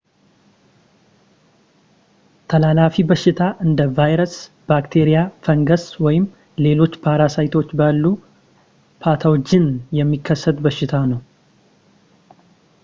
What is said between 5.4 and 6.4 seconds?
ፈንገስ ወይም